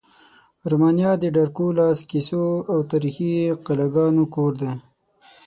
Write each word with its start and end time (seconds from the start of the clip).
رومانیا 0.69 1.11
د 1.19 1.23
ډرکولا 1.35 1.87
کیسو 2.11 2.45
او 2.71 2.77
تاریخي 2.91 3.33
قلاګانو 3.65 4.23
کور 4.35 4.53
دی. 4.61 4.71